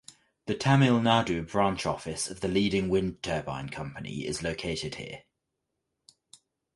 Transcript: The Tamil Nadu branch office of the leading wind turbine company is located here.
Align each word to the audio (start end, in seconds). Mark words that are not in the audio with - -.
The 0.47 0.55
Tamil 0.55 0.99
Nadu 0.99 1.43
branch 1.47 1.85
office 1.85 2.27
of 2.27 2.39
the 2.41 2.47
leading 2.47 2.89
wind 2.89 3.21
turbine 3.21 3.69
company 3.69 4.25
is 4.25 4.41
located 4.41 4.95
here. 4.95 5.25